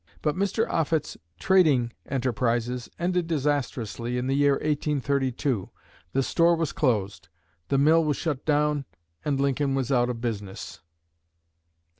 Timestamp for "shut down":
8.17-8.85